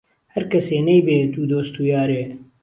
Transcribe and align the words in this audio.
ههر 0.33 0.43
کهسێ 0.51 0.77
نهیبێ 0.87 1.17
دوو 1.33 1.43
دۆست 1.51 1.75
و 1.77 1.83
یارێ 1.93 2.23